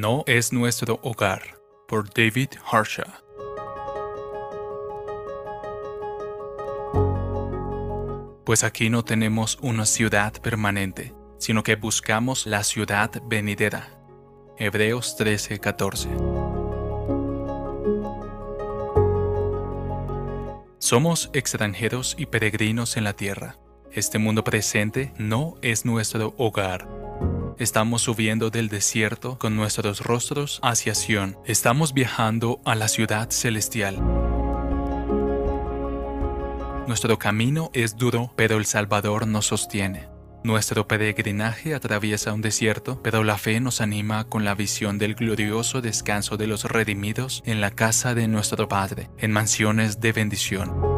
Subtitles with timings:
[0.00, 1.42] no es nuestro hogar,
[1.86, 3.22] por David Harsha.
[8.46, 13.90] Pues aquí no tenemos una ciudad permanente, sino que buscamos la ciudad venidera.
[14.56, 16.08] Hebreos 13:14.
[20.78, 23.58] Somos extranjeros y peregrinos en la tierra.
[23.92, 26.99] Este mundo presente no es nuestro hogar.
[27.58, 31.36] Estamos subiendo del desierto con nuestros rostros hacia Sion.
[31.44, 34.00] Estamos viajando a la ciudad celestial.
[36.86, 40.08] Nuestro camino es duro, pero el Salvador nos sostiene.
[40.42, 45.82] Nuestro peregrinaje atraviesa un desierto, pero la fe nos anima con la visión del glorioso
[45.82, 50.89] descanso de los redimidos en la casa de nuestro Padre, en mansiones de bendición.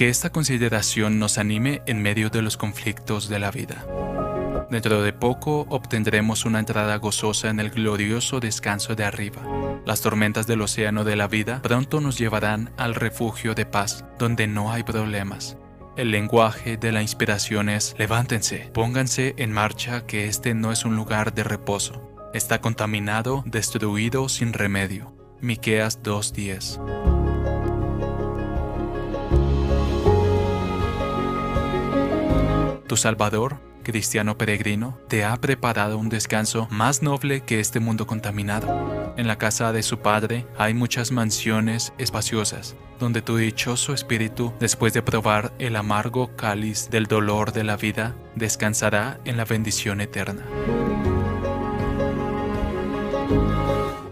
[0.00, 3.84] Que esta consideración nos anime en medio de los conflictos de la vida.
[4.70, 9.42] Dentro de poco obtendremos una entrada gozosa en el glorioso descanso de arriba.
[9.84, 14.46] Las tormentas del océano de la vida pronto nos llevarán al refugio de paz, donde
[14.46, 15.58] no hay problemas.
[15.98, 20.96] El lenguaje de la inspiración es levántense, pónganse en marcha que este no es un
[20.96, 22.10] lugar de reposo.
[22.32, 25.14] Está contaminado, destruido sin remedio.
[25.42, 27.19] Miqueas 2:10.
[32.90, 39.14] Tu Salvador cristiano peregrino, te ha preparado un descanso más noble que este mundo contaminado.
[39.16, 44.92] En la casa de su Padre hay muchas mansiones espaciosas, donde tu dichoso espíritu, después
[44.92, 50.42] de probar el amargo cáliz del dolor de la vida, descansará en la bendición eterna.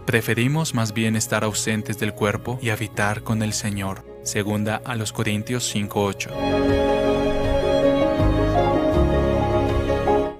[0.05, 4.05] Preferimos más bien estar ausentes del cuerpo y habitar con el Señor.
[4.23, 6.98] Segunda a los Corintios 5:8.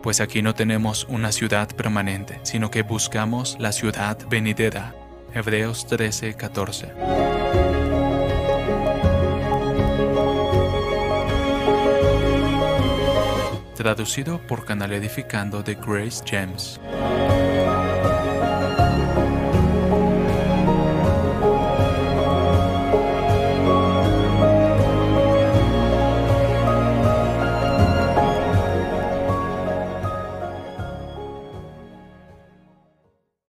[0.10, 4.96] Pues aquí no tenemos una ciudad permanente, sino que buscamos la ciudad venidera.
[5.36, 6.94] Hebreos 13, 14.
[13.76, 16.80] Traducido por Canal Edificando de Grace James.